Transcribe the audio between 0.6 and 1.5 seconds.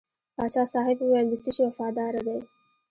صاحب وویل د څه